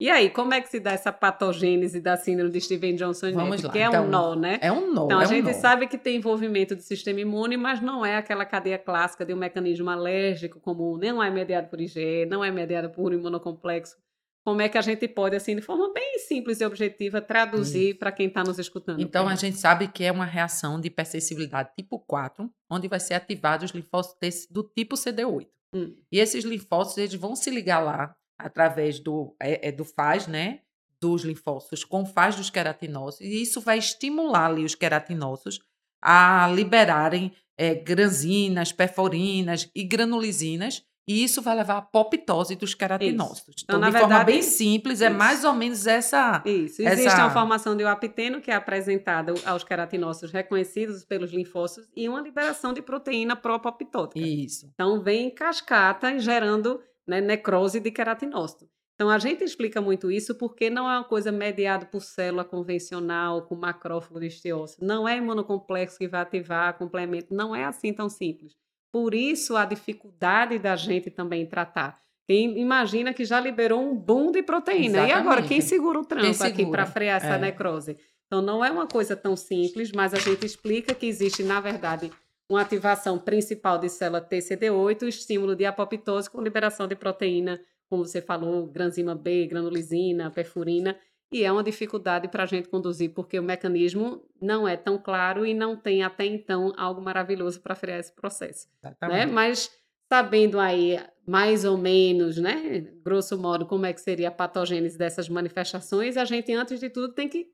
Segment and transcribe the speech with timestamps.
[0.00, 3.62] E aí, como é que se dá essa patogênese da síndrome de Steven Johnson Vamos
[3.62, 3.72] lá.
[3.72, 4.58] Que é então, um nó, né?
[4.62, 5.06] É um nó.
[5.06, 5.52] Então, é a um gente nó.
[5.54, 9.36] sabe que tem envolvimento do sistema imune, mas não é aquela cadeia clássica de um
[9.36, 13.96] mecanismo alérgico comum, não é mediado por IgE, não é mediado por imunocomplexo.
[14.44, 18.12] Como é que a gente pode, assim, de forma bem simples e objetiva, traduzir para
[18.12, 19.00] quem está nos escutando?
[19.00, 23.14] Então, a gente sabe que é uma reação de hipersensibilidade tipo 4, onde vai ser
[23.14, 25.46] ativados os linfócitos do tipo CD8.
[25.74, 25.94] Hum.
[26.10, 30.60] E esses linfócitos eles vão se ligar lá através do, é, é do FAS, né?
[31.00, 35.60] Dos linfócitos com o FAS dos queratinócitos, e isso vai estimular ali os queratinócitos
[36.02, 43.62] a liberarem é, granzinas, perforinas e granulisinas, e isso vai levar à apoptose dos queratinócitos.
[43.64, 45.16] Então, Então, na de forma verdade, bem simples, é isso.
[45.16, 46.42] mais ou menos essa.
[46.44, 46.82] Isso.
[46.82, 52.08] essa- Existe uma formação de apiteno que é apresentada aos queratinócitos reconhecidos pelos linfócitos e
[52.08, 54.20] uma liberação de proteína pró-apoptótica.
[54.20, 54.68] Isso.
[54.74, 58.68] Então, vem em cascata gerando né, necrose de queratinócito.
[58.94, 63.42] Então, a gente explica muito isso porque não é uma coisa mediada por célula convencional,
[63.42, 64.84] com macrófago de estiócito.
[64.84, 67.32] Não é imunocomplexo que vai ativar complemento.
[67.32, 68.56] Não é assim tão simples.
[68.92, 72.00] Por isso, a dificuldade da gente também tratar.
[72.26, 74.98] Quem imagina que já liberou um boom de proteína.
[74.98, 75.48] E agora, Exatamente.
[75.48, 76.70] quem segura o tranco aqui segura?
[76.70, 77.38] para frear essa É.
[77.38, 77.96] necrose?
[78.26, 82.10] Então, não é uma coisa tão simples, mas a gente explica que existe, na verdade,
[82.48, 88.04] uma ativação principal de célula TCD8, o estímulo de apoptose com liberação de proteína, como
[88.04, 90.98] você falou, granzima B, granulizina, perfurina,
[91.30, 95.44] e é uma dificuldade para a gente conduzir, porque o mecanismo não é tão claro
[95.44, 98.68] e não tem até então algo maravilhoso para frear esse processo
[99.02, 99.26] né?
[99.26, 99.70] Mas
[100.10, 105.28] sabendo aí mais ou menos, né, grosso modo, como é que seria a patogênese dessas
[105.28, 107.46] manifestações, a gente antes de tudo tem que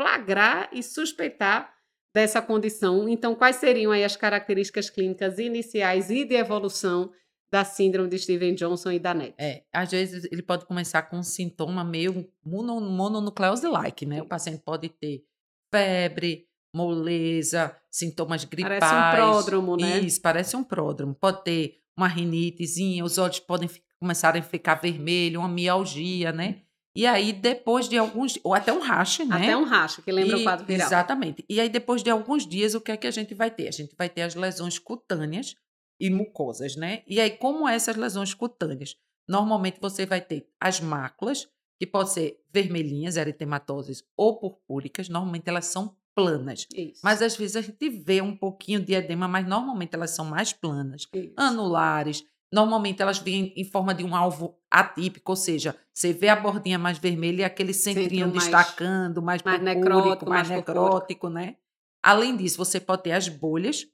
[0.00, 1.70] flagrar e suspeitar
[2.14, 3.08] dessa condição.
[3.08, 7.10] Então, quais seriam aí as características clínicas iniciais e de evolução
[7.50, 9.34] da síndrome de Steven Johnson e da NET?
[9.38, 14.22] É, às vezes ele pode começar com um sintoma meio mono, mononucleose-like, né?
[14.22, 15.24] O paciente pode ter
[15.72, 18.80] febre, moleza, sintomas gripais.
[18.80, 20.00] Parece um pródromo, né?
[20.00, 21.14] Isso, parece um pródromo.
[21.14, 23.68] Pode ter uma rinitezinha, os olhos podem
[24.00, 26.62] começarem a ficar vermelhos, uma mialgia, né?
[26.94, 28.38] E aí, depois de alguns...
[28.44, 29.36] Ou até um rache, né?
[29.36, 30.86] Até um racho, que lembra o E- quadro viral.
[30.86, 31.44] Exatamente.
[31.48, 33.68] E aí, depois de alguns dias, o que é que a gente vai ter?
[33.68, 35.54] A gente vai ter as lesões cutâneas
[35.98, 37.02] e mucosas, né?
[37.06, 38.96] E aí, como essas lesões cutâneas?
[39.26, 41.48] Normalmente você vai ter as máculas,
[41.80, 45.08] que podem ser vermelhinhas, eritematosas ou purpúricas.
[45.08, 46.66] Normalmente elas são planas.
[46.74, 47.00] Isso.
[47.02, 50.52] Mas às vezes a gente vê um pouquinho de edema, mas normalmente elas são mais
[50.52, 51.06] planas.
[51.12, 51.32] Isso.
[51.36, 52.24] Anulares.
[52.52, 56.78] Normalmente elas vêm em forma de um alvo atípico, ou seja, você vê a bordinha
[56.78, 61.56] mais vermelha e aquele centrinho mais- destacando, mais, mais purpúrico, necrótico, mais mais necrótico, né?
[62.02, 63.86] Além disso, você pode ter as bolhas,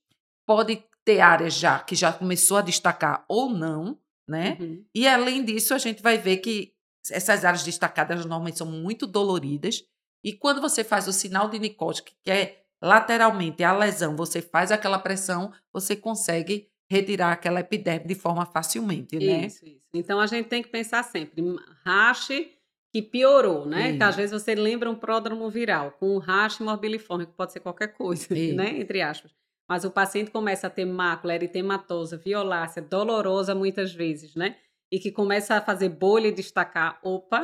[0.46, 3.98] pode ter áreas já que já começou a destacar ou não,
[4.28, 4.56] né?
[4.60, 4.84] Uhum.
[4.94, 6.72] E além disso, a gente vai ver que
[7.10, 9.84] essas áreas destacadas normalmente são muito doloridas.
[10.24, 14.72] E quando você faz o sinal de Nicot, que é lateralmente a lesão, você faz
[14.72, 19.46] aquela pressão, você consegue retirar aquela epiderme de forma facilmente, né?
[19.46, 19.82] Isso, isso.
[19.92, 21.42] Então a gente tem que pensar sempre,
[21.84, 22.52] rache
[22.90, 23.96] que piorou, né?
[23.96, 27.60] Que às vezes você lembra um pródromo viral com um rache morbiliforme, que pode ser
[27.60, 28.54] qualquer coisa, Isso.
[28.56, 28.80] né?
[28.80, 29.30] Entre aspas.
[29.68, 34.56] Mas o paciente começa a ter mácula eritematosa, violácea, dolorosa muitas vezes, né?
[34.90, 37.40] E que começa a fazer bolha e destacar, opa,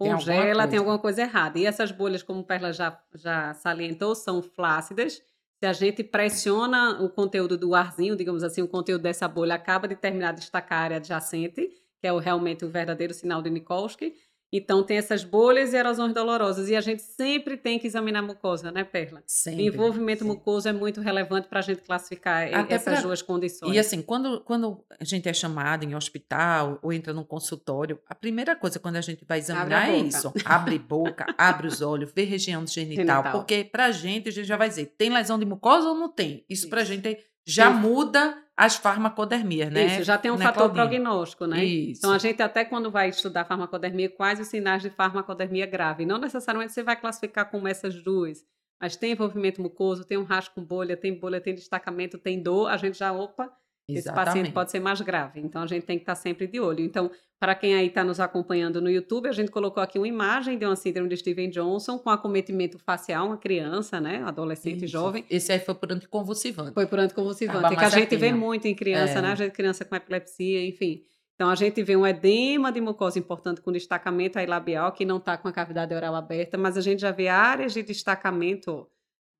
[0.00, 0.78] Tem alguma congela, tem coisa.
[0.78, 1.58] alguma coisa errada.
[1.60, 5.22] E essas bolhas, como o Perla já, já salientou, são flácidas.
[5.60, 9.86] Se a gente pressiona o conteúdo do arzinho, digamos assim, o conteúdo dessa bolha acaba
[9.86, 11.68] de terminar de destacar a área adjacente,
[12.00, 14.14] que é o, realmente o verdadeiro sinal de Nikolsky.
[14.52, 16.68] Então, tem essas bolhas e erosões dolorosas.
[16.68, 19.22] E a gente sempre tem que examinar a mucosa, né, Perla?
[19.26, 19.66] Sempre.
[19.66, 20.36] Envolvimento sempre.
[20.36, 23.74] mucoso é muito relevante para a gente classificar Até essas pra- duas condições.
[23.74, 28.14] E assim, quando, quando a gente é chamado em hospital ou entra num consultório, a
[28.14, 30.32] primeira coisa quando a gente vai examinar a é isso.
[30.44, 33.04] Abre boca, abre os olhos, vê região genital.
[33.06, 33.32] Genital.
[33.32, 36.44] Porque pra gente, a gente já vai dizer, tem lesão de mucosa ou não tem?
[36.48, 36.84] Isso, Isso.
[36.84, 37.80] gente já Sim.
[37.80, 39.86] muda as farmacodermias, né?
[39.86, 40.84] Isso, já tem um né, fator Claudinha?
[40.84, 41.64] prognóstico, né?
[41.64, 42.00] Isso.
[42.00, 46.04] Então, a gente até quando vai estudar farmacodermia, quais os sinais de farmacodermia grave?
[46.04, 48.44] Não necessariamente você vai classificar como essas duas,
[48.78, 52.68] mas tem envolvimento mucoso, tem um rastro com bolha, tem bolha, tem destacamento, tem dor,
[52.68, 53.50] a gente já, opa,
[53.94, 54.52] esse paciente Exatamente.
[54.52, 55.40] pode ser mais grave.
[55.40, 56.80] Então, a gente tem que estar sempre de olho.
[56.84, 60.58] Então, para quem aí está nos acompanhando no YouTube, a gente colocou aqui uma imagem
[60.58, 64.22] de uma síndrome de Steven Johnson com acometimento facial, uma criança, né?
[64.26, 64.92] Adolescente Isso.
[64.92, 65.24] jovem.
[65.30, 66.72] Esse aí foi por anticonvulsivante.
[66.74, 69.22] Foi por anticonvulsivante, Tava que a gente vê muito em criança, É.
[69.22, 69.32] né?
[69.32, 71.02] A gente criança com epilepsia, enfim.
[71.34, 75.16] Então a gente vê um edema de mucosa importante com destacamento aí labial, que não
[75.16, 78.86] está com a cavidade oral aberta, mas a gente já vê áreas de destacamento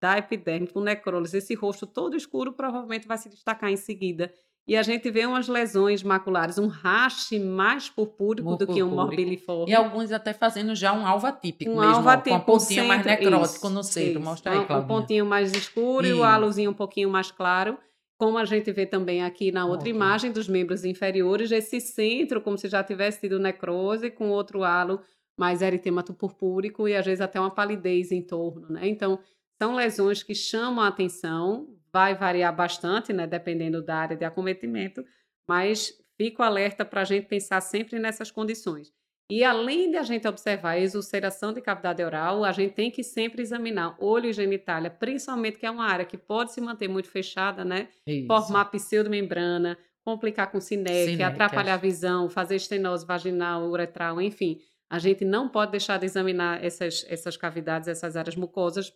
[0.00, 1.36] da epiderme com necrólise.
[1.36, 4.32] Esse rosto todo escuro provavelmente vai se destacar em seguida.
[4.66, 9.70] e a gente vê umas lesões maculares, um raste mais purpúrico do que um morbiliforme.
[9.70, 12.86] E alguns até fazendo já um alvo atípico um mesmo, alvo atípico, com um pontinho
[12.86, 14.10] mais necrótico isso, no centro.
[14.10, 14.20] Isso.
[14.20, 14.84] Mostra aí, Claudinha.
[14.84, 16.16] Um pontinho mais escuro isso.
[16.16, 17.76] e o halozinho um pouquinho mais claro.
[18.16, 19.92] Como a gente vê também aqui na outra okay.
[19.92, 25.00] imagem dos membros inferiores, esse centro, como se já tivesse tido necrose, com outro halo
[25.38, 28.86] mais eritemato purpúrico e às vezes até uma palidez em torno, né?
[28.86, 29.18] Então,
[29.60, 35.04] são lesões que chamam a atenção, vai variar bastante, né, dependendo da área de acometimento,
[35.46, 38.90] mas fico alerta para a gente pensar sempre nessas condições.
[39.30, 43.04] E além de a gente observar a exulceração de cavidade oral, a gente tem que
[43.04, 47.10] sempre examinar olho e genitália, principalmente que é uma área que pode se manter muito
[47.10, 47.88] fechada, né?
[48.06, 48.26] Isso.
[48.26, 54.58] Formar pseudomembrana, complicar com sinéquia, atrapalhar a visão, fazer estenose vaginal, uretral, enfim.
[54.88, 58.90] A gente não pode deixar de examinar essas, essas cavidades, essas áreas mucosas,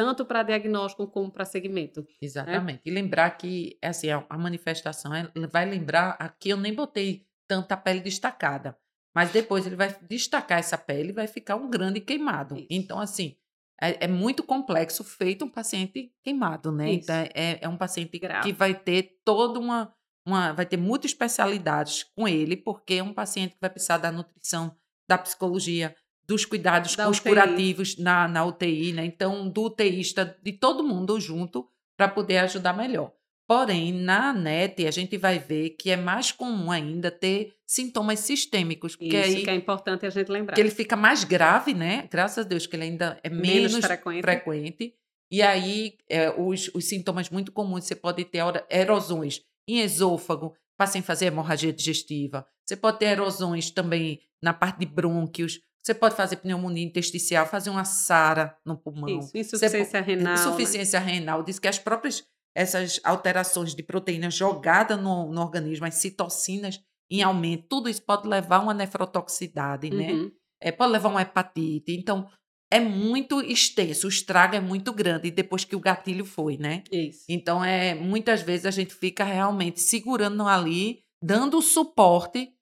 [0.00, 2.00] tanto para diagnóstico como para segmento.
[2.00, 2.06] Né?
[2.22, 2.76] Exatamente.
[2.76, 2.80] Né?
[2.86, 8.00] E lembrar que assim, a manifestação é, vai lembrar, aqui eu nem botei tanta pele
[8.00, 8.74] destacada,
[9.14, 12.56] mas depois ele vai destacar essa pele e vai ficar um grande queimado.
[12.56, 12.66] Isso.
[12.70, 13.36] Então, assim,
[13.78, 16.92] é, é, muito complexo feito um paciente queimado, né?
[16.92, 17.02] Isso.
[17.02, 18.46] Então, é, é um paciente Grave.
[18.46, 19.94] que vai ter toda uma,
[20.26, 20.52] uma.
[20.52, 24.74] vai ter muitas especialidades com ele, porque é um paciente que vai precisar da nutrição,
[25.06, 25.94] da psicologia,
[26.30, 29.04] dos cuidados da os curativos na, na UTI, né?
[29.04, 33.12] Então, do UTIsta, de todo mundo junto, para poder ajudar melhor.
[33.48, 38.94] Porém, na NET, a gente vai ver que é mais comum ainda ter sintomas sistêmicos.
[38.94, 40.54] Porque Isso aí, que é importante a gente lembrar.
[40.54, 42.08] Que ele fica mais grave, né?
[42.08, 44.22] Graças a Deus que ele ainda é menos, menos frequente.
[44.22, 44.94] frequente.
[45.32, 48.40] E aí, é, os, os sintomas muito comuns, você pode ter
[48.70, 52.46] erosões em esôfago, passem a fazer hemorragia digestiva.
[52.64, 55.60] Você pode ter erosões também na parte de brônquios.
[55.90, 59.08] Você pode fazer pneumonia intersticial, fazer uma SARA no pulmão.
[59.08, 60.34] Isso, insuficiência pode, renal.
[60.34, 61.12] Insuficiência né?
[61.12, 61.42] renal.
[61.42, 62.22] Diz que as próprias
[62.54, 68.28] essas alterações de proteína jogada no, no organismo, as citocinas em aumento, tudo isso pode
[68.28, 70.12] levar a uma nefrotoxicidade, né?
[70.12, 70.24] uhum.
[70.26, 70.30] né?
[70.62, 71.92] É, pode levar a uma hepatite.
[71.92, 72.28] Então,
[72.70, 76.84] é muito extenso, o estrago é muito grande depois que o gatilho foi, né?
[76.92, 77.24] Isso.
[77.28, 82.52] Então, é, muitas vezes a gente fica realmente segurando ali, dando suporte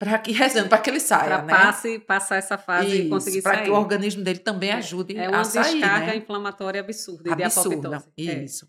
[0.00, 1.52] para que rezando para que ele saia, pra né?
[1.52, 3.52] Passe, passar essa fase Isso, e conseguir sair.
[3.52, 6.80] Para que o organismo dele também é, ajude é a sair, É uma descarga inflamatória
[6.80, 8.02] absurda, absurda.
[8.18, 8.22] É.
[8.22, 8.66] Isso.